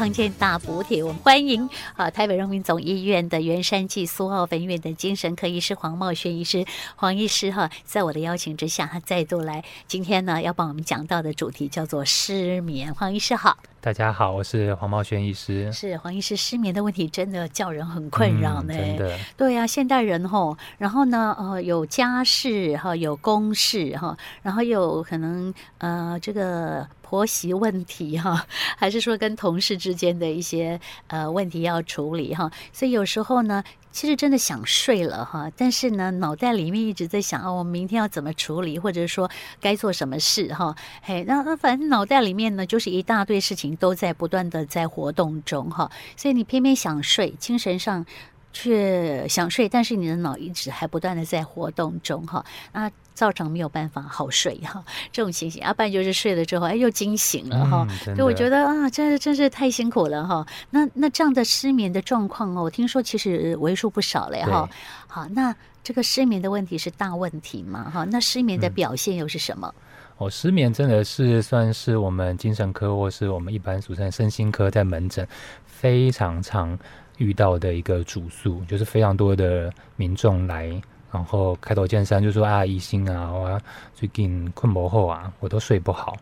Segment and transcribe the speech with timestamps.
[0.00, 6.64] 康健大补帖，我们欢迎啊台北荣民总医院的元山暨苏澳分院的精神科医师黄茂轩医师，
[6.96, 12.94] 黄医师哈，在我的邀请之下，他再度来，今天呢要帮我们讲到的主题叫做失眠。
[12.94, 13.58] 黄医师好。
[13.82, 15.70] 大家好，我是黄茂轩医师。
[15.70, 18.72] 是黄医师，失眠的问题真的叫人很困扰呢。
[18.74, 28.46] 嗯、真的，对呀、啊，现代人吼，然后呢，呃，有家事哈，有公事哈，然后有可能呃，这个婆媳问题哈，
[28.78, 33.64] 还是说跟同事之间的一些呃问题要处理哈，所以有时候呢。
[33.92, 39.28] 其实真的想睡了哈，但是呢，脑袋里面一直在想哦，我明天要怎么处理，或者说
[39.60, 40.76] 该做什么事哈。
[41.02, 48.06] 嘿，那那反正脑袋里面呢，就是一大堆事情都在不断的在活动中哈，所以你偏偏想睡，精神上
[48.52, 52.44] 却想睡，但是你的脑一直还不断的在活动中哈。
[52.72, 54.82] 那造成没有办法好睡哈，
[55.12, 60.46] 这种情形，要不然就是睡了之后哎又惊醒了哈，所以我觉得啊，真是真是太辛苦了哈。
[60.70, 64.68] 那那这样的失眠的状况哦，我听说其实为数不少了哈。
[65.06, 68.04] 好，那这个失眠的问题是大问题嘛哈？
[68.04, 69.70] 那失眠的表现又是什么？
[69.76, 69.82] 嗯、
[70.18, 75.28] 哦，失眠真的是算是我们精神科或是我们一般俗称身心科在门诊
[75.66, 76.78] 非常常
[77.20, 80.68] 遇到的一个主诉，就是非常多的民众来。
[81.12, 83.60] 然后开头见山就说啊，医生啊，我
[83.94, 86.16] 最近困不后啊，我都睡不好。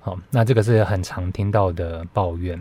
[0.00, 2.58] 好，那这个是很常听到的抱怨。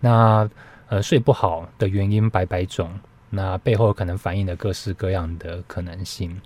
[0.00, 0.48] 那
[0.88, 2.90] 呃，睡不好的原因百百种，
[3.30, 6.36] 那背后可能反映了各式各样的可能性。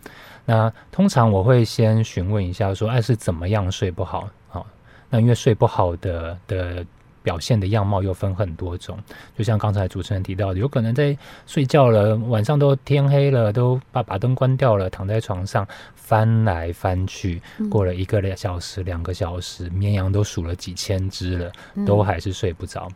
[0.45, 4.29] 那通常我会先询问一下，说，哎，是怎么样睡不好？
[4.49, 4.67] 好，
[5.09, 6.87] 那因为睡不好的的。
[7.25, 8.97] 表现的样貌又分很多种，
[9.37, 21.51] 就像刚才主持人提到的，有可能在睡觉了，晚上都天黑了，都把把灯关掉了，躺在床上翻来翻去，过了一个两小时、两个小时，绵羊都数了几千只了，
[21.87, 22.87] 都还是睡不着。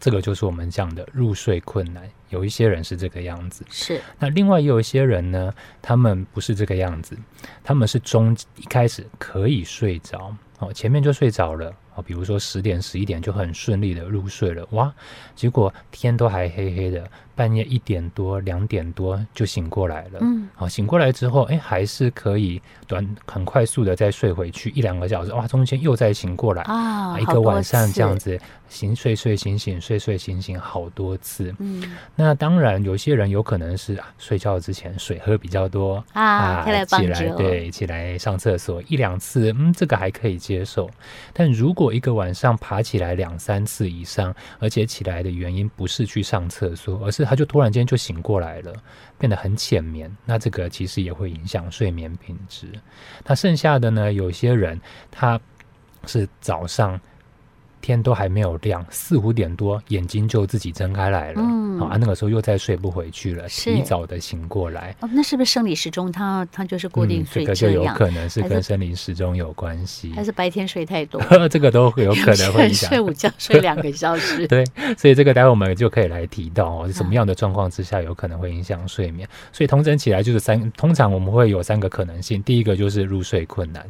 [0.00, 2.08] 这个就是我们讲的入睡困难。
[2.28, 4.00] 有一些人是这个样子，是。
[4.18, 5.52] 那另外也有一些人呢，
[5.82, 7.16] 他们不是这个样子，
[7.62, 11.72] 他们是中一开始可以睡着，哦，前面就睡着了。
[11.94, 14.92] 啊，比如说十点、十一点就很顺利的入睡了，哇！
[15.34, 20.18] 结果天都还黑黑的，半夜一点多、两点多就醒过来了。
[20.20, 25.46] 嗯，好，醒过来之后，哎，还是可以短很快速的再睡回去一两个小时，哇！
[25.46, 28.38] 中间又再醒过来啊，一个晚上这样子
[28.68, 31.54] 醒睡睡醒醒睡睡醒醒好多次。
[31.58, 40.90] 嗯，那当然有些人有可能是啊，睡觉之前水喝比较多啊，啊起来对起来上厕所一两次，嗯，这个还可以接受，
[41.32, 48.72] 但如果我一个晚上爬起来两三次以上，而且起来的原因不是去上厕所，而是他就突然间就醒过来了，
[49.18, 50.10] 变得很浅眠。
[50.24, 52.66] 那这个其实也会影响睡眠品质。
[53.24, 54.12] 那剩下的呢？
[54.12, 54.80] 有些人
[55.10, 55.40] 他
[56.06, 57.00] 是早上。
[57.84, 64.96] 天都还没有亮，四五点多眼睛就自己睁开来了，嗯，啊，那个时候又再睡不回去了，提早的醒过来。
[65.00, 66.10] 哦，那是不是生理时钟？
[66.10, 71.20] 它它就是固定睡这、嗯、这个就有可能是跟生理时钟有关系，还是白天睡太多？
[71.50, 72.88] 这个都有可能会影响。
[72.88, 74.64] 睡午觉睡两个小时， 对，
[74.96, 79.28] 所以这个待会我们就可以来提到哦，什么样的状况之下有可能会影响睡眠？
[79.28, 83.84] 啊、所以统整起来就是三，通常我们会有三个可能性，第一个就是入睡困难。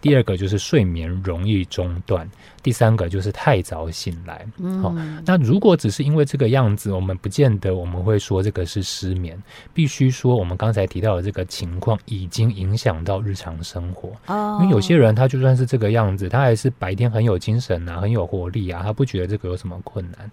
[0.00, 2.28] 第二个就是睡眠容易中断，
[2.62, 4.46] 第三个就是太早醒来。
[4.58, 4.94] 嗯，好，
[5.26, 9.36] 那如果只是因为这个样子，我们不见得我们会说这个是失眠，
[9.74, 14.10] 必须说我们刚才提到的这个情况已经影响到日常生活。
[14.26, 20.30] 哦，因为有些人他就算是这个样子，他还是白天很有精神啊，很有活力啊，他不觉得这个有什么困难。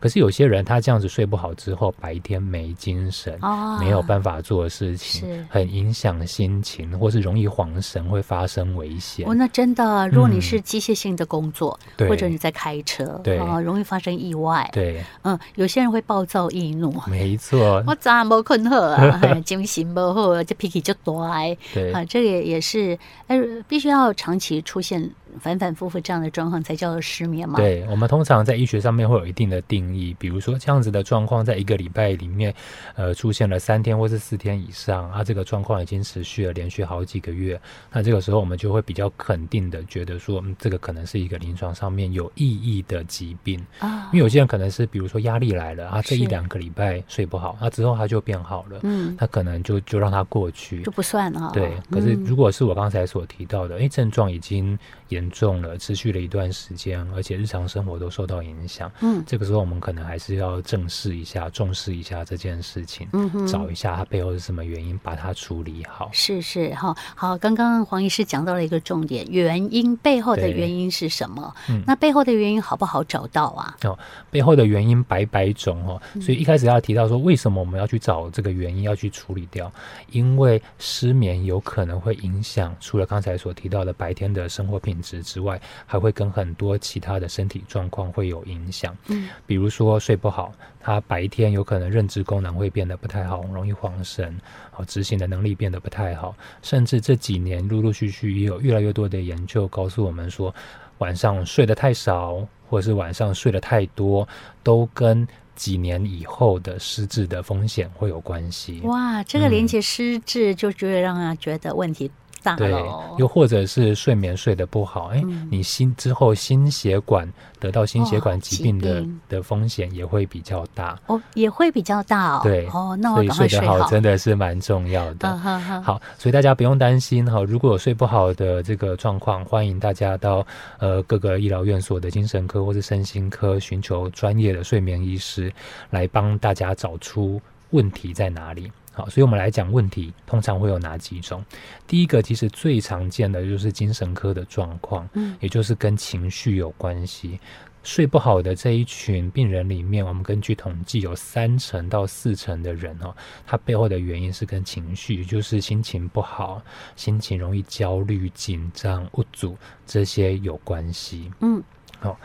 [0.00, 9.01] 可是有些人他这样子睡不好之后，白天没精神，哦，没有办法做事情，很影响心情，或是容易恍神，会发生危险。
[9.26, 14.68] 哦，那真的，如果你是机械性的工作，嗯，或者你在开车，对，啊，容易发生意外。
[14.72, 16.94] 对，嗯，有些人会暴躁易怒。
[17.06, 21.42] 没错， 我早没困好啊， 精神不好，这脾气就大。
[21.74, 25.10] 对，啊，这个也是，哎，必须要长期出现。
[25.40, 27.56] 反反复复这样的状况才叫做失眠嘛？
[27.56, 32.54] 对，我们通常在医学上面会有一定的定义，比如说这样子的状况，在一个礼拜里面，
[32.94, 44.10] 呃，出现了三天或是四天以上，啊，这个状况已经持续了连续好几个月，那这个时候我们就会比较肯定的觉得说，嗯，这个可能是一个临床上面有意义的疾病啊。
[44.12, 51.50] 因为有些人可能是比如说压力来了啊，这一两个礼拜睡不好，那之后他就变好了，嗯，他可能就就让他过去，就不算了。
[51.54, 54.78] 对，可是如果是我刚才所提到的，哎，症状已经
[55.08, 66.10] 严严重了，持续了一段时间，而且日常生活都受到影响，嗯，这个时候我们可能还是要正视一下、重视一下这件事情，嗯哼，找一下它背后是什么原因，把它处理好。
[66.12, 71.54] 是是哈，好，刚刚黄医师讲到了一个重点，原因背后的原因是什么？
[71.70, 73.76] 嗯，那背后的原因好不好找到啊？
[73.84, 73.96] 哦，
[74.30, 79.70] 背后的原因百百种哦，所以一开始要提到说，为什么我们要去找这个原因，要去处理掉？
[80.10, 88.96] 因为失眠有可能会影响，除了刚才所提到的白天的生活品质之外，还会跟很多其他的身体状况会有影响。
[89.08, 100.54] 嗯，比如说睡不好，他白天有可能认知功能会变得不太好，容易恍神，好执行的能力变得不太好，甚至这几年陆陆续续也有越来越多的研究告诉我们说，
[100.98, 104.28] 晚上睡得太少，或者是晚上睡得太多，
[104.62, 108.80] 都跟几年以后的失智的风险会有关系。
[108.84, 112.10] 哇，这个连接失智就觉得让人觉得问题。
[112.56, 112.72] 对，
[113.18, 117.30] 又或者是睡眠睡得不好，哎、嗯，你心之后心血管
[117.60, 122.40] 得到心血管疾病的、的风险也会比较大哦，也会比较大哦。
[122.42, 123.12] 对哦，那。
[123.12, 125.28] 所以睡得好真的是蛮重要的。
[125.44, 130.44] 嗯、好，所以大家不用担心哈，如果有睡不好的这个状况，欢迎大家到
[130.78, 135.52] 呃各个医疗院所的精神科或是身心科寻求专业的睡眠医师
[135.90, 137.40] 来帮大家找出
[137.70, 138.72] 问题在哪里。
[138.94, 141.42] 好，所以我们来讲问题，通常会有哪几种？
[141.86, 147.40] 第一个其实最常见的就是精神科的状况，嗯，也就是跟情绪有关系。
[147.82, 153.12] 睡不好的这一群病人里面，我们根据统计，有三成到四成的人哦，
[153.44, 156.62] 他背后的原因是跟情绪，就是心情不好，
[156.94, 161.32] 心情容易焦虑、紧张、无助这些有关系。
[161.40, 161.60] 嗯，
[161.98, 162.16] 好。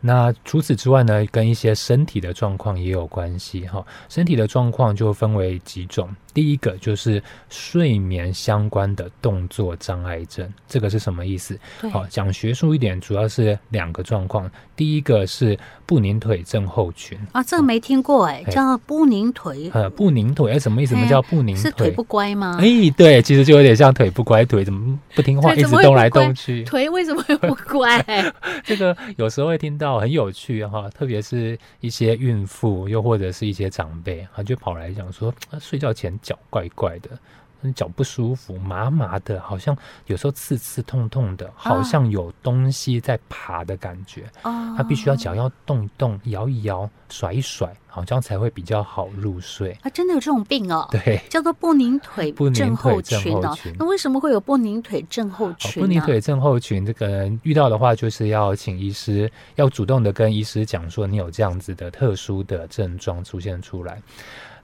[0.00, 3.84] 那除此之外呢，跟一些身体的状况也有关系哈。
[4.08, 6.08] 身体的状况就分为几种，
[6.38, 7.20] 第一个就是
[7.50, 11.58] 睡眠相关的动作障碍症，这个是什么意思？
[11.90, 14.48] 好，讲学术一点，主要是两个状况。
[14.76, 19.68] 第一个是不宁腿症候群啊，这个没听过哎，叫不宁腿。
[19.74, 20.94] 呃，不宁腿哎，什么意思？
[20.94, 21.62] 什么叫不宁腿？
[21.64, 22.56] 是腿不乖吗？
[22.60, 26.62] 哎，对，其实就有点像腿不乖，腿怎么不听话，一直动来动去。
[26.62, 28.00] 腿为什么会不乖？
[28.62, 29.98] 这个有时候会听到。
[29.98, 39.74] 很有趣哈，特别是一些孕妇，又或者是一些长辈，他就跑来讲说，睡觉前脚怪怪的，脚不舒服，麻麻的，好像
[40.06, 44.30] 有时候刺刺痛痛的，好像有东西在爬的感觉。
[44.42, 47.74] 啊、他必须要脚要动一动，摇一摇，甩一甩。
[47.86, 49.88] 好，这样才会比较好入睡啊！
[49.90, 53.56] 真的有这种病哦，对，叫做不宁腿症候群哦。
[53.78, 55.82] 那为什么会有不宁腿症候群？
[55.82, 64.00] 不宁腿症候群，这个人遇到的话，就是要请医师，要主动的跟医师讲说，你有这样子的特殊的症状出现出来。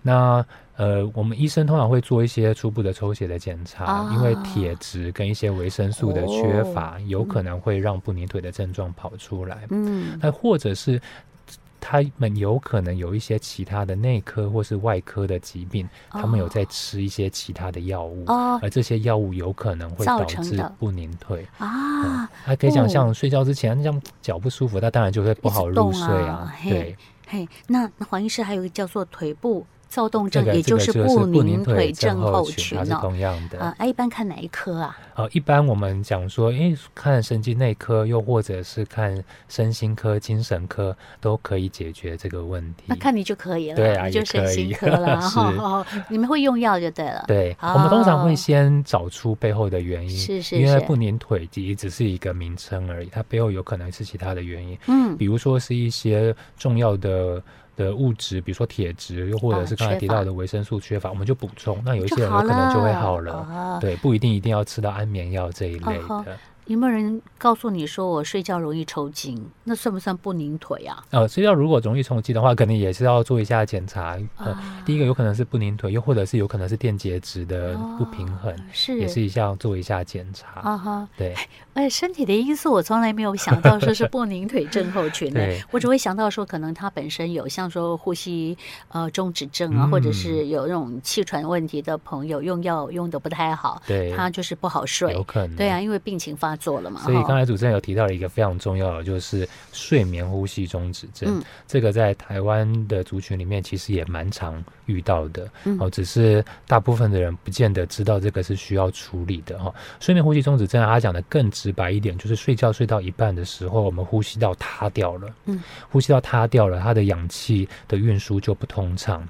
[0.06, 0.46] 那
[0.76, 9.66] 呃，我们医生通常会做一些初步的抽血的检查，啊、因为铁质跟一些维生素的缺乏，哦、有可能会让不宁腿的症状跑出来。
[9.70, 11.00] 嗯，那或者是。
[11.86, 22.26] 他们有可能有一些其他的内科或是外科的疾病，哦、他们有在吃一些其他的药物，哦、而这些药物有可能会导致不宁腿啊。
[22.42, 26.50] 还、嗯、可以想象睡觉之前这样脚不舒服，他当然就会不好入睡啊。
[26.50, 26.96] 啊对，
[27.28, 29.66] 嘿，那那黄医师还有一个叫做腿部。
[29.94, 34.98] 躁动症，也就是不宁腿症候群是，同样的啊，一般看哪一科啊？
[35.14, 42.82] 呃，一般我们讲说，诶，看神经内科，又或者是看身心科、精神科，都可以解决这个问题。
[42.86, 45.20] 那看你就可以了，对啊，你就身心科了。
[45.30, 45.38] 是，
[46.10, 47.24] 你们会用药就对了。
[47.28, 54.76] 对，我们通常会先找出背后的原因，是是，因为不宁腿其实只是一个名称而已，它背后有可能是其他的原因。
[54.88, 57.40] 嗯，比如说是一些重要的。
[57.76, 61.80] 的物质，比如说铁质，又或者是刚才提到的维生素缺乏，我们就补充。
[61.84, 66.38] 那有一些人有可能就会好了，对，不一定一定要吃到安眠药这一类的。
[66.66, 69.38] 有没有人告诉你说我睡觉容易抽筋？
[69.64, 71.04] 那算不算不宁腿啊？
[71.10, 74.18] 呃，睡觉如果容易抽筋的话，肯定也是要做一下检查。
[74.38, 80.60] 呃，啊、第一个有可能是不宁腿，又或者是有可能是电解质的不平衡，哦、是也是一项做一下检查。
[80.60, 81.34] 啊哈，对。
[81.74, 88.56] 哎，身体的因素我从来没有想到说是不宁腿症候群的， 对我只会想到说可能他本身有像说呼吸
[88.88, 95.56] 呃中止症啊，嗯、或者是有那种气喘问题的朋友用药用的不太好，对，他就是不好睡，有可能。
[95.56, 96.53] 对啊，因为病情发。
[96.56, 97.00] 做了嘛？
[97.02, 101.38] 所以刚才主持人有提到了一个非常重要的，就是睡眠呼吸中止症。
[101.38, 105.48] 嗯、这个在台湾的族群里面其实也蛮常遇到的。
[105.78, 109.74] 哦，只是大部分的人不见得知道这个是需要处理的哈。
[110.00, 115.34] 睡眠呼吸中止症，他讲的更直白一点，就是睡觉睡到一半的时候，我们呼吸道塌掉了。
[115.46, 119.26] 嗯，呼吸道塌掉了，它的氧气的运输就不通畅。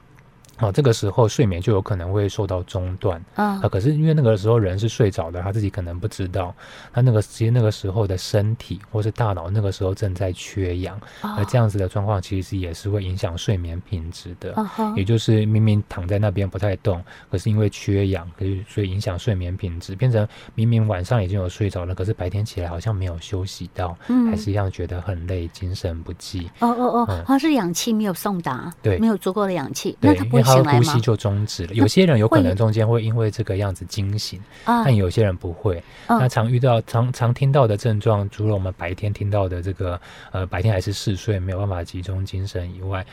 [0.59, 3.61] 哦，这个时候睡眠就有可能会受到中断啊。
[3.71, 6.55] 可是因为那个时候人是睡着的，他自己可能不知道，
[6.93, 14.55] 他那个其实那个时候的身体或是大脑那个时候正在缺氧，而这样子的状况其实也是会影响睡眠品质的。
[14.95, 23.97] 也就是明明躺在那边不太动，可是因为缺氧，可是所以影响睡眠品质，变成明明晚上已经有睡着了，可是白天起来好像没有休息到，
[24.31, 26.49] 还是一样觉得很累，精神不济。
[26.61, 30.44] 哦哦哦，他是氧气没有送达，对，没有足够的氧气，那他不会。
[30.45, 31.75] 他的呼吸就终止了。
[31.75, 35.83] 有些人有可能中间会因为这个样子惊醒，但有些人不会。
[36.07, 43.05] 那常遇到、常常听到的症状，除了我们白天听到的这个，呃，白天还是嗜睡，没有办法集中精神以外。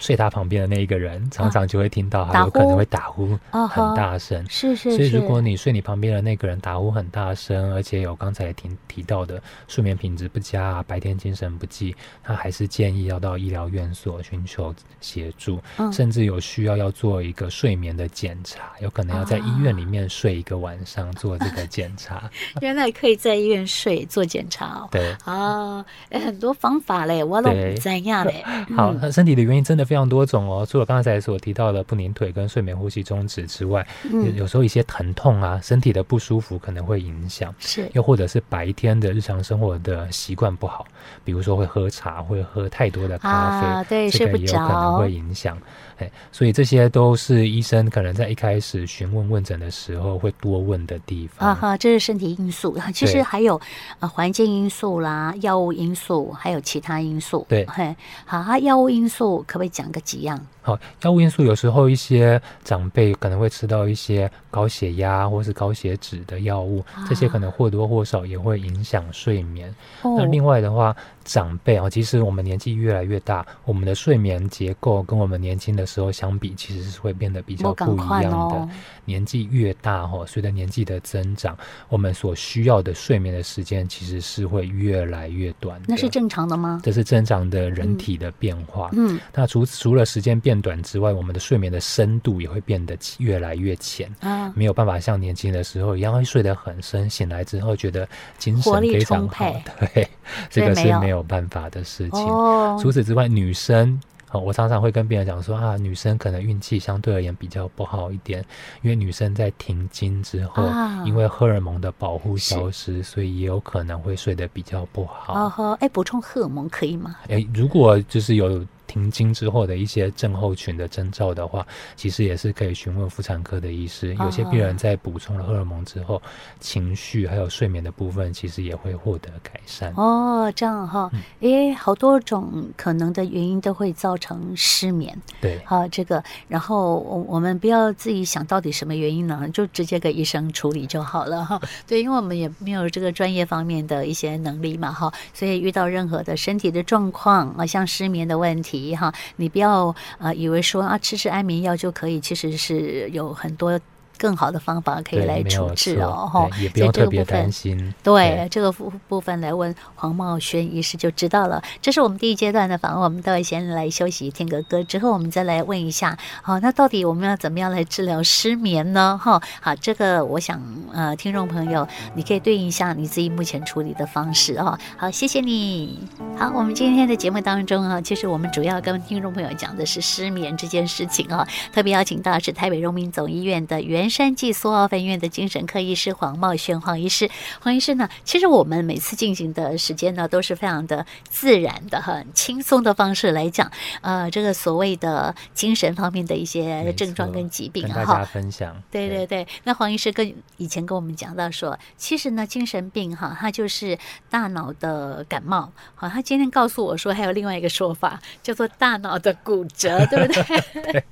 [0.00, 4.44] 睡他旁边的那一个人，常常就会听到他有可能会打呼很大声。
[4.48, 4.96] 是是是。
[4.96, 15.60] 所以如果你睡你旁边的那个人打呼很大声，而且有刚才提提到的睡眠品质不佳，啊白天精神不济，他还是建议要到医疗院所寻求协助，
[15.92, 22.30] 甚至有需要要做一个睡眠的检查，有可能要在医院里面睡一个晚上做这个检查。
[22.62, 24.88] 原来可以在医院睡做检查哦。
[24.90, 25.14] 对。
[25.26, 28.42] 啊，很多方法嘞，我都不知样嘞。
[28.74, 29.89] 好，那身体的原因真的。
[29.90, 40.86] 非常多种哦，除了刚才所提到的不宁腿跟睡眠呼吸中止之外，嗯，有时候一些疼痛啊，身体的不舒服可能会影响，是，又或者是白天的日常生活的习惯不好，
[41.24, 45.58] 比如说会喝茶，会喝太多的咖啡，啊、对，这个也有可能会影响。
[45.98, 51.48] 哎，所以这些都是医生可能在一开始询问问诊的时候会多问的地方。
[51.48, 53.60] 啊哈，这是身体因素， 其实还有
[53.98, 57.44] 呃环境因素啦、药物因素，还有其他因素。
[57.48, 57.94] 对，嘿，
[58.24, 60.38] 好，啊，药物因素可不可以两个几样？
[60.60, 69.74] 好，药物因素有时候一些长辈可能会吃到一些高血压或是高血脂的药物，啊，这些可能或多或少也会影响睡眠。
[70.02, 78.56] 哦，那另外的话，长辈啊，其实我们年纪越来越大，我们的睡眠结构跟我们年轻的时候相比，其实是会变得比较不一样的。
[78.56, 78.68] 哦、
[79.04, 81.56] 年纪越大哈，随着年纪的增长，
[81.88, 85.80] 我们所需要的睡眠的时间其实是会越来越短。
[85.86, 86.80] 那是正常的吗？
[86.82, 88.90] 这是正常的人体的变化。
[88.92, 94.08] 嗯，那除除了时间变短之外，我们的睡眠的深度也会变得越来越浅。
[94.20, 99.52] 啊，没有办法像年轻的时候一样会睡得很深，醒来之后觉得精神非常好。
[99.80, 100.08] 对，
[100.48, 102.20] 这个是没有办法的事情。
[102.20, 104.00] 哦，除此之外，女生。
[104.32, 108.44] 哦，我常常会跟病人讲说啊，女生可能运气相对而言比较不好一点，
[108.80, 115.34] 因为女生在停经之后，啊、因为荷尔蒙的保护消失，所以也有可能会睡得比较不好。
[115.34, 117.16] 哦呵，哎，补充荷尔蒙可以吗？
[117.28, 118.64] 哎，如果就是有。
[118.90, 124.16] 停经之后的一些症候群的征兆的话，其实也是可以询问妇产科的医师。
[124.16, 126.20] 有些病人在补充了荷尔蒙之后，
[126.58, 129.92] 情绪还有睡眠的部分，其实也会获得改善。
[129.94, 135.16] 哦，这样哈，诶，好多种可能的原因都会造成失眠。
[135.40, 141.62] 对，好，这个，然后我我们不要自己想到底什么原因呢，就直接给医生处理就好了哈。
[141.86, 148.79] 对，因为我们也没有这个专业方面的一些能力嘛哈，所以遇到任何的身体的状况啊，像失眠的问题。
[148.94, 153.78] 哈，你不要呃以为说啊吃吃安眠药就可以，其实是有很多。
[154.20, 157.94] 更好的方法可以来处置哦，哈，也不用特别担心。
[158.02, 161.62] 对这个部部分来问黄茂轩医师就知道了。
[161.80, 169.18] 这是我们第一阶段的访问，我们都会先来休息听个歌，之后我们再来问一下，好，那到底我们要怎么样来治疗失眠呢？
[169.22, 170.60] 哈，好，这个我想
[170.92, 174.78] 呃，听众朋友你可以对应一下你自己目前处理的方式哦。
[174.98, 176.06] 好，谢谢你。
[176.36, 198.74] 好，我们今天的节目当中啊，其实我们主要跟听众朋友讲的是失眠这件事情啊，特别邀请到的是台北荣民总医院的原山际苏澳分院的精神科医师黄茂轩黄医师，黄医师呢，其实我们每次进行的时间呢，都是非常的自然的、很轻松的方式来讲，呃，这个所谓的精神方面的一些症状跟疾病，跟大家分享。
[198.90, 203.98] 对对对，那黄医师跟以前跟我们讲到说，其实呢，精神病哈，它就是
[204.28, 205.72] 大脑的感冒。
[205.94, 210.42] 好，他今天告诉我说，还有另外一个说法，叫做大脑的骨折，对不对？
[210.92, 211.04] 对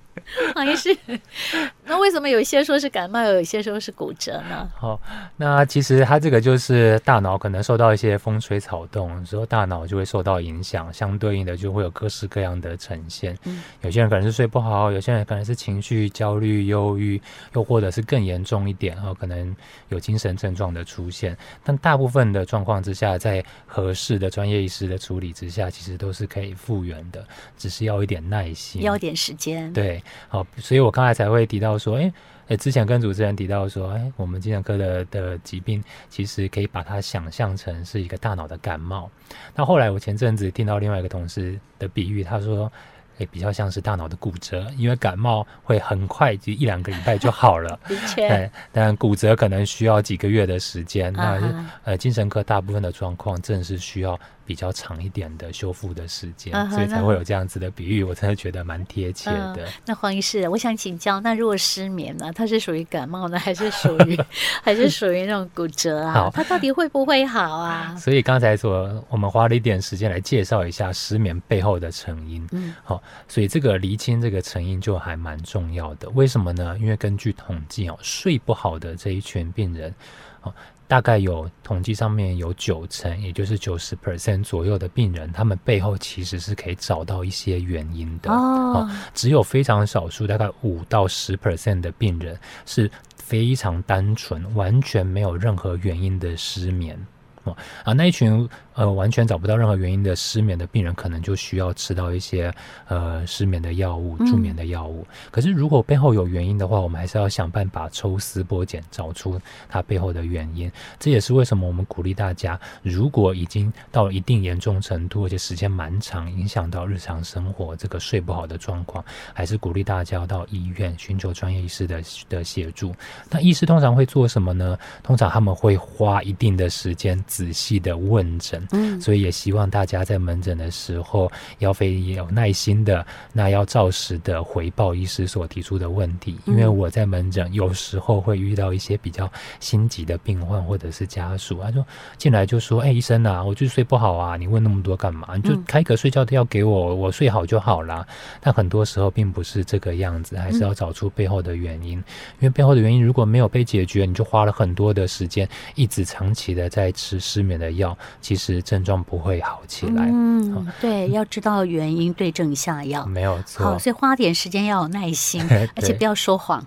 [0.54, 0.96] 黄医师，
[1.86, 4.68] 那为什么有一些说是感冒，有一些说是骨折呢？
[4.74, 5.00] 好，
[5.36, 13.36] 那其实它这个就是大脑可能受到一些风吹草动，之后大脑就会受到影响，相对应的就会有各式各样的呈现。
[13.44, 17.20] 嗯，有些人可能是睡不好，有些人可能是情绪焦虑、忧郁，
[17.54, 19.54] 又或者是更严重一点啊，可能
[19.88, 21.36] 有精神症状的出现。
[21.64, 27.24] 但大部分的状况之下，在合适的专业医师的处理之下，其实都是可以复原的，
[27.56, 29.72] 只是要一点耐心，要点时间。
[29.72, 30.02] 对。
[30.28, 32.12] 好，所以我刚才才会提到说，哎，
[32.48, 39.10] 呃，之前跟主持人提到说，哎，我们精神科的的疾病，其实可以把它想象成是一个大脑的感冒。
[39.54, 42.70] 那后来我前阵子听到另外一个同事的比喻，他说，
[43.18, 51.14] 哎比较像是大脑的骨折，因为感冒会很快就一两个礼拜就好了， 的确，但骨折可能需要几个月的时间。
[51.18, 58.02] 啊、那呃，精神科大部分的状况正是需要比较长一点的修复的时间，啊、所以才会有这样子的比喻。
[58.02, 59.64] 我真的觉得蛮贴切的。
[59.66, 62.32] 呃、那黄医师，我想请教，那如果失眠呢？
[62.32, 64.18] 它是属于感冒呢，还是属于
[64.64, 66.30] 还是属于那种骨折啊？
[66.32, 67.94] 它到底会不会好啊？
[68.00, 72.48] 所以刚才说，我们花了一点时间来介绍一下失眠背后的成因。
[72.52, 76.08] 嗯，好，所以这个厘清这个成因就还蛮重要的。
[76.10, 76.74] 为什么呢？
[76.80, 79.94] 因为根据统计哦，睡不好的这一群病人，
[80.42, 80.54] 哦，
[80.88, 88.32] 大概有统计上面有九成，也就是九十 percent 左右的病人，他们背后其实是可以找到一些原因的。
[88.32, 96.98] 哦，只有非常少数，大概五到十 percent 的病人是非常单纯，完全没有任何原因的失眠。
[97.44, 98.48] 哦，啊，那一群。
[98.78, 102.54] 呃，完全找不到任何原因的失眠的病人，可能就需要吃到一些
[102.86, 105.04] 呃失眠的药物、助眠的药物。
[105.10, 105.14] 嗯。
[105.32, 109.36] 可是如果背后有原因的话，我们还是要想办法抽丝剥茧，找出
[109.68, 110.70] 它背后的原因。
[111.00, 119.04] 这也是为什么我们鼓励大家，如果已经到了一定严重程度，而且时间蛮长，影响到日常生活这个睡不好的状况，
[119.34, 122.94] 还是鼓励大家到医院寻求专业医师的的协助。
[123.28, 124.78] 那医师通常会做什么呢？
[125.02, 128.67] 通常他们会花一定的时间，仔细的问诊。
[128.72, 136.36] 嗯，所以也希望大家在门诊的时候要非有耐心的，那要照实的回报医师所提出的问题。
[136.44, 145.28] 因为我在门诊有时候会遇到一些比较心急的病患或者是家属，他说进来就说：“哎，医生啊，我就睡不好啊，你问那么多干嘛？
[145.36, 148.06] 你就开个睡觉的药给我，我睡好就好啦。”
[148.40, 151.92] 但很多时候并不是这个样子，还是要找出背后的原因。
[151.92, 152.02] 因
[152.42, 158.57] 为背后的原因如果没有被解决，你就花了很多的时间，一直长期的在吃失眠的药，其实。
[158.62, 160.08] 症状不会好起来。
[160.08, 163.64] 嗯，对，要知道原因，对症下药，没有错。
[163.64, 165.42] 好，所以花点时间要有耐心，
[165.76, 166.64] 而且不要说谎，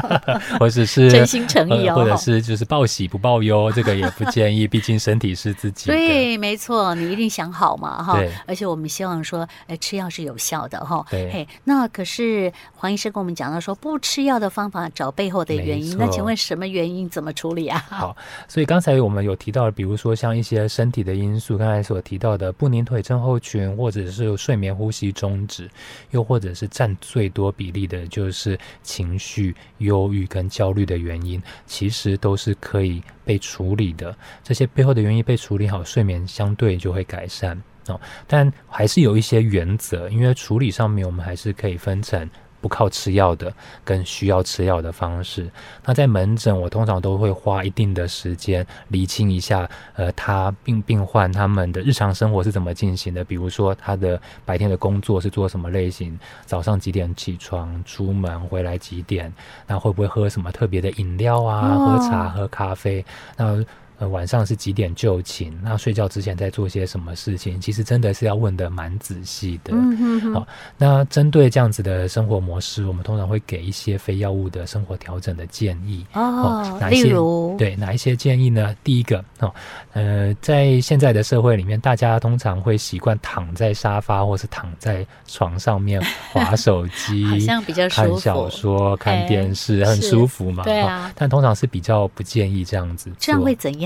[0.58, 5.94] 或者是真心诚意哦，或者是就是报喜不报忧， 这个也不建议，毕竟身体是自己的。
[5.94, 8.18] 对，没错，你一定想好嘛，哈。
[8.46, 11.04] 而且我们希望说，哎，吃药是有效的，哈。
[11.10, 11.30] 对。
[11.32, 15.96] 嘿，那可是黄医生跟我们讲到说，不吃药的方法，找背后的原因。
[15.98, 17.08] 那请问什么原因？
[17.10, 17.84] 怎么处理啊？
[17.88, 18.16] 好，
[18.48, 21.25] 所以刚才我们有提到，比如说像一些身体的因。
[21.26, 25.68] 因素刚才所提到的不宁腿症候群，或者是睡眠呼吸中止，
[26.10, 34.16] 又或者是占最多比例的，就是情绪忧郁跟焦虑的原因，其实都是可以被处理的。
[34.42, 38.00] 这些背后的原因被处理好，睡眠相对就会改善哦。
[38.26, 42.28] 但还是有一些原则，因为处理上面我们还是可以分成。
[42.60, 43.52] 不靠吃药的，
[43.84, 45.48] 跟需要吃药的方式。
[45.84, 53.24] 那在门诊，我通常都会花一定的时间厘清一下，呃，他病病患他们的日常生活是怎么进行的。
[53.24, 59.32] 比如说，他的白天的工作是做什么类型，早上几点起床，出门回来几点，
[59.66, 61.76] 那会不会喝什么特别的饮料啊？
[61.76, 63.04] 喝茶、喝咖啡？
[63.36, 63.64] 那
[63.98, 65.52] 呃，晚上是几点就寝？
[65.62, 67.60] 那睡觉之前在做些什么事情？
[67.60, 69.72] 其实真的是要问的蛮仔细的。
[69.74, 70.34] 嗯哼哼。
[70.34, 76.04] 好，那针对这样子的生活模式，我们通常会给一些非药物的生活调整的建议。
[76.12, 77.04] 哦，哪一些？
[77.04, 78.76] 例如，对，哪一些建议呢？
[78.84, 79.50] 第一个，哦，
[79.94, 90.64] 呃，在现在的社会里面，大家通常会习惯躺在沙发或是躺在床上面划手机， 好像比较看小说、看电视，很舒服嘛。
[90.64, 91.10] 对啊。
[91.16, 93.10] 但通常是比较不建议这样子。
[93.18, 93.85] 这样会怎样？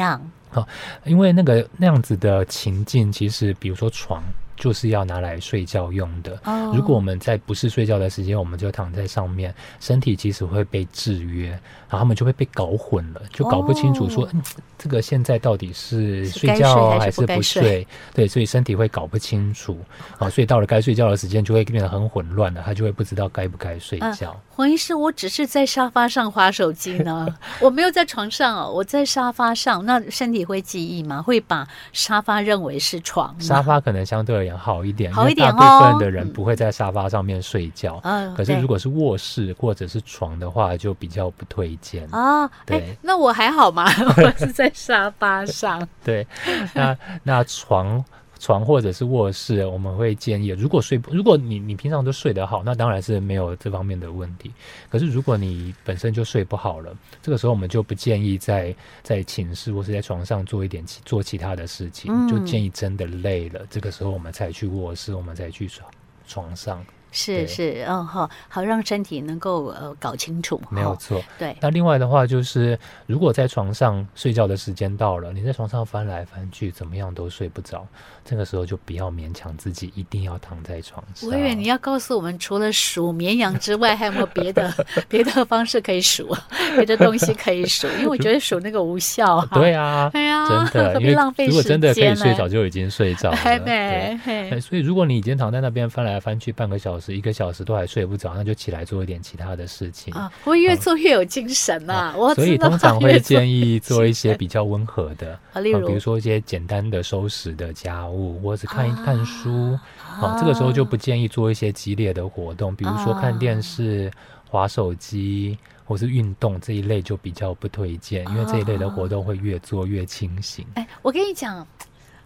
[0.50, 0.66] 好，
[1.04, 4.22] 因为那个那样子的情境，其实比如说床。
[4.60, 6.38] 就是要拿来睡觉用的。
[6.74, 14.42] 如果我们在不是睡觉的时间，我们就躺在上面，身体其实会被制约，然后他们就会被搞混了，就搞不清楚说，嗯，
[14.76, 17.86] 这个现在到底是睡觉还是不睡？
[18.12, 19.78] 对，所以身体会搞不清楚
[20.18, 24.38] 啊，所以到了该睡觉的时间就会变得很混乱了，他就会不知道该不该睡觉。
[24.50, 27.26] 黄医师，我只是在沙发上划手机呢，
[27.62, 31.22] 我没有在床上哦，我在沙发上，那身体会记忆吗？
[31.22, 33.34] 会把沙发认为是床？
[33.40, 34.49] 沙发可能相对而言。
[34.56, 35.56] 好一点，好一点哦。
[35.58, 42.50] 大部分的人不会在沙发上面睡觉，嗯，可是如果是卧室或者是床的话，就比较不推荐啊。
[42.64, 43.84] 对，那我还好吗？
[44.18, 45.86] 我是在沙发上。
[46.04, 46.26] 对，
[46.74, 48.04] 那那床。
[48.40, 54.50] 床或者是卧室，我们会建议，如果睡不，如果你你平常都睡得好，那当然是没有这方面的问题。
[54.88, 65.90] 可是如果你本身就睡不好了，这个时候我们就不建议在在寝室或是在床上做一点做其他的事情，就建议真的累了，这个时候我们才去卧室，我们才去床
[66.26, 66.82] 床上。
[67.12, 71.22] 是是，嗯好，好让身体能够呃搞清楚，没有错。
[71.38, 77.86] 对，那另外的话就是，如果在床上睡觉的时间到了，你在床上翻来翻去，怎么样都睡不着，
[78.24, 81.28] 这个时候就不要勉强自己一定要躺在床上。
[81.28, 84.72] 我以为你要告诉我们，除了数绵羊之外，还有没有别的
[85.08, 86.36] 别的方式可以数，
[86.76, 87.86] 别的东西可以数？
[87.98, 89.48] 因为我觉得数那个无效啊。
[89.52, 93.58] 对啊，哎呀，真的，因为如果真的可以睡着，就已经睡着了。
[93.60, 100.30] 对，所以如果你已经躺在那边翻来翻去半个小时、一个小时都还睡不着，那就起来做一点其他的事情啊。
[100.44, 102.14] 会越做越有精神啊！
[102.16, 109.78] 我所以通常会建议做一些比较温和的，例如比如说一些简单的收拾的家务，或者是看一看书。
[110.20, 114.10] 啊，这个时候就不建议做一些激烈的活动，比如说看电视、
[114.46, 120.66] 滑手机或是运动这一类就比较不推荐，因为这一类的活动会越做越清醒。
[120.74, 121.66] 哎，我跟你讲，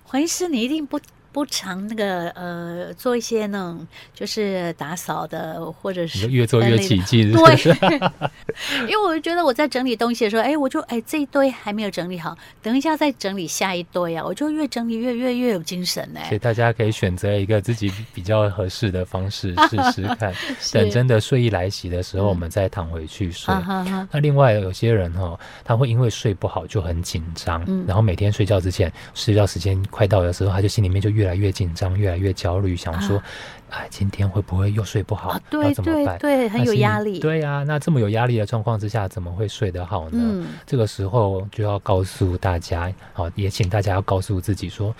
[0.02, 0.98] 黄医师，你一定不。
[1.34, 7.56] 不常那个呃做一些那种就是打扫的，或者是越做越起劲，对，
[8.86, 16.28] 因为我就觉得我在整理东西的时候，哎，我就哎这一堆还没有整理好，等一下再整理下一堆啊，我就越整理越越越有精神哎。
[16.28, 20.32] 所以大家可以选择一个自己比较合适的方式 试试看，
[20.72, 23.52] 等真的睡意来袭的时候，我们再躺回去睡。
[23.52, 31.23] 嗯、那另外有些人哈、哦，他会因为睡不好就很紧张，嗯、然后每天睡觉之前睡觉时间快到的时候，他就心里面就越。
[31.24, 33.16] 越来越紧张，越来越焦虑，想说，
[33.70, 35.30] 哎、啊，今天会不会又睡不好？
[35.30, 36.18] 啊、对，要怎么办？
[36.18, 37.18] 对，对，很有压力。
[37.18, 40.18] 对呀、啊，那这么有压力的状况之下，怎么会睡得好呢？
[40.20, 44.94] 嗯、这个时候就要告诉大家，好，也请大家要告诉自己说。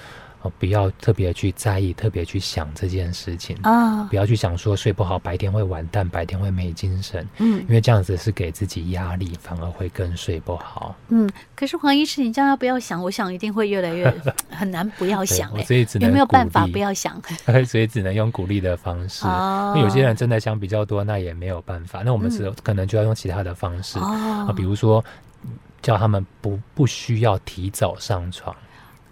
[0.59, 4.01] 不要特别去在意，特别去想这件事情啊！
[4.01, 7.27] 哦、不要去想说睡不好，白天会完蛋，白天会没精神。
[7.39, 10.95] 嗯，因为这样子是给自己压力，反而会更睡不好。
[11.09, 14.13] 嗯，可是黄医师，你叫他不要想，我想一定会越来越
[14.51, 15.65] 很难不要想、欸。
[15.65, 17.21] 所以只能有没有办法不要想？
[17.67, 19.27] 所以只能用鼓励的方式。
[19.27, 22.03] 哦、有些人真的想比较多，那也没有办法。
[22.05, 25.05] 那我们是可能就要用其他的方式啊，哦、比如说
[25.81, 28.55] 叫他们不不需要提早上床，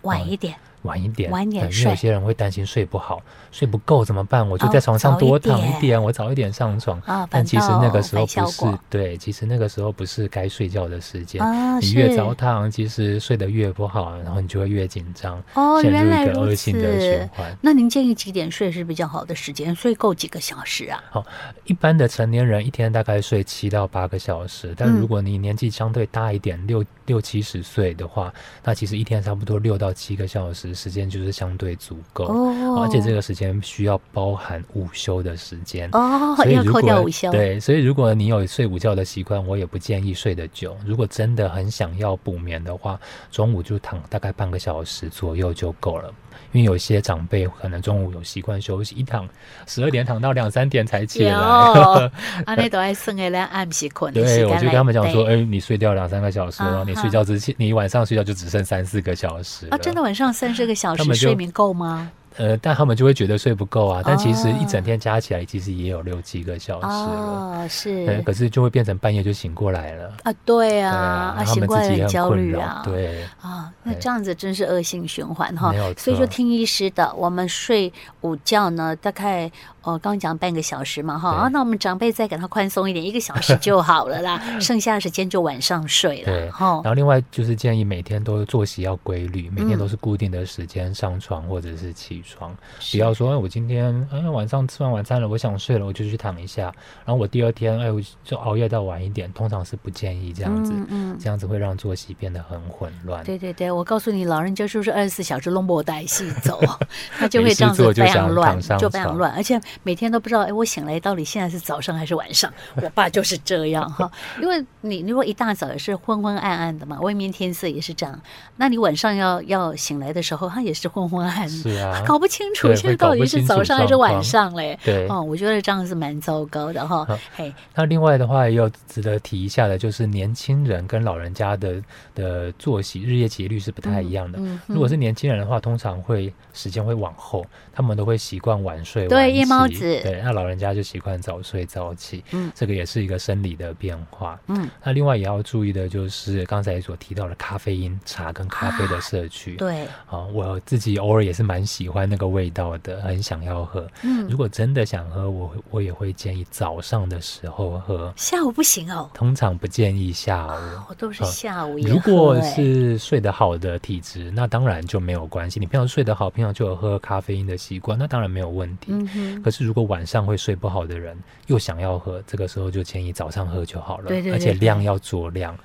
[0.03, 0.55] 晚一点。
[0.83, 1.83] 晚一点，晚一点睡。
[1.83, 4.49] 因为有些人会担心睡不好，睡不够怎么办？
[4.49, 7.01] 我就在床上多躺一点，我早一点上床。
[7.31, 11.43] 但其实那个时候不是对，其实那个时候不是该睡觉的时间。
[11.81, 15.43] 你越早躺，其实睡得越不好，然后你就会越紧张，
[15.81, 17.57] 陷入一个恶性的循环。
[17.61, 19.75] 那您建议几点睡是比较好的时间？
[19.75, 21.03] 睡够几个小时啊？
[21.11, 21.25] 好，
[21.65, 28.33] 一般的成年人一天大概睡七到八个小时，但如果你年纪相对大一点，六六七十岁的话，
[28.65, 30.72] 那其实一天差不多六到七个小时。
[30.75, 37.31] 时间就是相对足够，哦、而且这个时间需要包含午休的时间哦，所以如果要扣掉午休。
[37.31, 40.77] 对，所以如果你有睡午觉的习惯，我也不建议睡得久。
[40.85, 42.99] 如果真的很想要补眠的话，
[43.31, 46.13] 中午就躺大概半个小时左右就够了。
[46.53, 49.29] 因为有些长辈可能中午有习惯休息，一躺
[49.67, 51.33] 十二点躺到两三点才起来。
[51.35, 52.11] 啊，
[52.47, 54.13] 那都爱生的咧，按时困。
[54.13, 59.67] 对，我就跟他们讲说，哎，你睡掉两三个小时了，你睡觉之前，你晚上睡觉就只剩三四个小时。
[59.71, 62.11] 啊，真的晚上三四个小时睡眠够吗？
[62.37, 64.03] 呃，但他们就会觉得睡不够啊。
[64.05, 66.93] 但其实一整天加起来，其实也有六七个小时了。
[66.93, 68.07] 哦，是。
[68.07, 70.13] 对，可是就会变成半夜就醒过来了。
[70.23, 72.83] 啊，对啊，啊，醒过来很焦虑啊。
[72.85, 73.25] 对。
[73.41, 75.71] 啊，那这样子真是恶性循环哈。
[75.73, 75.93] 没有。
[75.95, 77.93] 所以就听医师的，我们睡
[78.23, 79.51] 午觉呢，大概
[79.83, 81.31] 哦，刚讲半个小时嘛哈。
[81.31, 84.41] 啊，那我们长辈再给他宽松一点，一个小时就好了啦。
[84.61, 86.25] 剩下的时间就晚上睡了。
[86.27, 86.41] 对。
[86.43, 92.57] 然后另外就是建议每天都作息要规律，每天都是固定的时间上床或者是起床，
[92.91, 96.65] 不要说哎，我今天哎晚上吃完晚餐了，我想睡了，我就去躺一下，
[97.05, 101.19] 然后我第二天哎我就熬夜到晚一点，通常是不建议这样子，嗯，嗯。
[101.21, 103.23] 这样子会让作息变得很混乱。
[103.25, 106.61] 对对对，我告诉你，老人家是不是二十四小时拢不带戏走，
[107.17, 112.53] 他就会这样子非常乱，就非常乱，而且每天都不知道哎我醒来到底现在是早上还是晚上。
[112.77, 118.21] 我爸就是这样哈，因为你如果一大早也是昏昏暗暗的嘛，外面天色也是这样，
[118.57, 122.75] 那你晚上要要醒来的时候，他也是昏昏暗暗，是啊，搞不清楚。
[122.75, 124.79] 现在到底是早上还是晚上嘞？
[124.85, 127.07] 对，哦，我觉得这样是蛮糟糕的哈。
[127.35, 131.83] 嘿，那另外的话也有值得提一下的，就是年轻人跟老人家的
[132.15, 134.39] 的作息日夜节律是不太一样的。
[134.39, 139.09] 嗯如果是年轻人的话，通常会时间会往后，他们都会习惯晚睡。
[139.09, 139.81] 对，夜猫子。
[140.03, 142.23] 对，那老人家就习惯早睡早起。
[142.33, 144.39] 嗯，这个也是一个生理的变化。
[144.49, 149.55] 嗯，那另外也要注意的就是刚才所提到的咖啡因、茶跟咖啡的摄取。
[149.55, 153.89] 对，啊，我自己偶尔也是蛮喜欢欢那个味道的，很想要喝。
[154.03, 159.09] 嗯，如果真的想喝，我我也会建议早上的时候喝，下午不行哦。
[159.15, 160.49] 通常不建议下
[160.89, 161.89] 午，都是下午、欸。
[161.89, 165.61] 如果是睡得好的体质，那当然就没有关系。
[165.61, 168.87] 你平常睡得好，平常就有喝咖啡因的习惯，那当然没有问题。
[168.91, 169.41] 嗯。
[169.43, 174.09] 可是如果晚上会睡不好的人，又想要喝，这个时候就建议早上喝就好了。
[174.09, 175.57] 对对对对，而且量要酌量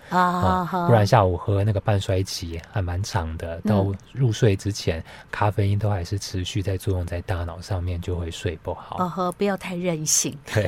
[0.88, 8.98] 不然下午喝那个半衰期还蛮长的，到入睡之前，嗯、咖啡因都还是持续在作用在大脑上面，就会睡不好。
[9.00, 10.38] 哦呵，不要太任性。
[10.54, 10.68] 对。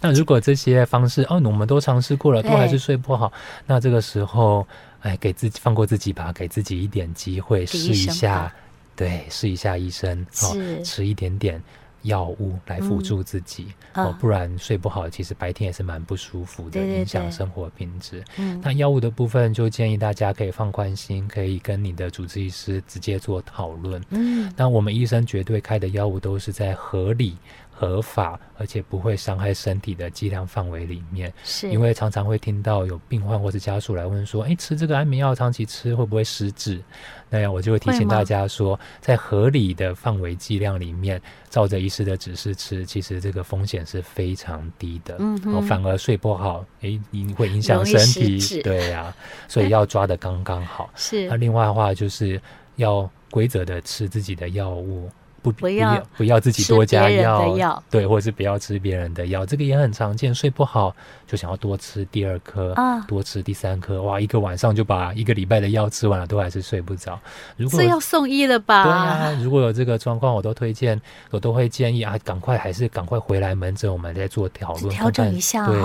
[0.00, 3.30] 那如果这些方式哦，我们都尝试过了，都还是睡不好，
[3.66, 4.66] 那这个时候，
[5.02, 8.50] 哎，给自己放过自己吧，给自己一点机会，试一下，
[8.96, 11.62] 对，试一下医生，哦，吃一点点
[12.02, 18.24] 药物来辅助自己，嗯、哦，不然睡不好，其实白天也是蛮不舒服的，影响生活品质。
[18.36, 24.02] 嗯，那药物的部分就建议大家可以放宽心，可以跟你的主治医师直接做讨论。
[24.10, 27.36] 嗯，那我们医生绝对开的药物都是在合理。
[27.78, 36.82] 合法而且不会伤害身体的剂量范围里面，是因为常常会听到有病患或是家属来问说：“哎，吃这个安眠药长期吃会不会失智？”
[37.30, 45.14] 那样我就会提醒大家说，在合理的范围剂量里面，照着医师的指示吃，其实这个风险是非常低的。
[45.20, 48.60] 嗯，然后反而睡不好，哎，你会影响身体。
[48.62, 50.90] 对呀、啊，所以要抓的刚刚好。
[50.96, 51.28] 是。
[51.28, 52.40] 那另外的话，就是
[52.74, 55.08] 要规则的吃自己的药物。
[55.52, 60.34] 不不要不要自己多加药，药，对，或者是不要吃别人的药，这个也很常见。
[60.34, 60.94] 睡不好
[61.26, 67.18] 就想要多吃第二颗啊，多吃第三颗，哇，一个晚上就把一个礼拜的药吃完了，都还是睡不着。
[67.56, 68.84] 如果是要送医了吧？
[68.84, 75.80] 对啊，如果有这个状况，我都推荐，我都会建议啊，赶快还是赶快回来门诊，我们再做讨论，调整一下，对，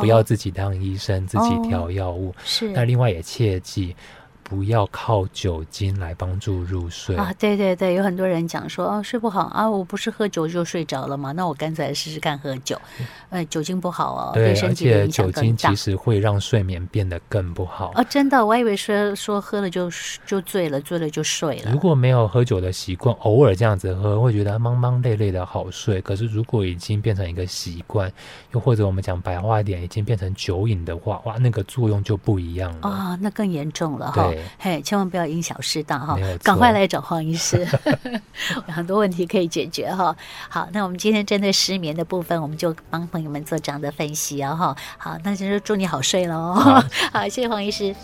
[0.00, 2.30] 不要自己当医生，自己调药物。
[2.30, 3.94] 哦、是，那另外也切记。
[4.52, 7.32] 不要靠酒精来帮助入睡啊！
[7.38, 11.32] 对对对，有很多人讲说哦，睡不好啊，我不是喝酒就睡着了吗？
[11.32, 12.78] 那我干脆来试试看喝酒。
[13.30, 15.40] 呃，酒精不好哦，对，对身体的影响更大。
[15.40, 17.92] 而且酒精其实会让睡眠变得更不好。
[17.94, 19.90] 啊，真的，我还以为说说喝了就
[20.26, 21.72] 就醉了，醉了就睡了。
[21.72, 25.98] 如果没有喝酒的习惯，偶尔这样子喝，会觉得茫茫累累的好睡。
[26.02, 28.12] 可是如果已经变成一个习惯，
[28.52, 34.30] 又或者我们讲白话一点，已经变成酒瘾的话，哇，那个作用就不一样了啊，那更严重了哈。
[34.58, 37.66] 嘿，千万不要因小失大哈，赶快来找黄医师，
[38.66, 40.14] 有很多问题可以解决哈。
[40.48, 44.76] 好，那我们今天针对失眠的部分，我们就帮朋友们做这样的分析哦哈。
[44.98, 46.54] 好，那就是祝你好睡喽。
[46.54, 47.94] 好， 好，谢谢黄医师。